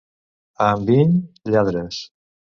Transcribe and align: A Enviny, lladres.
A 0.67 0.69
Enviny, 0.77 1.13
lladres. 1.51 2.03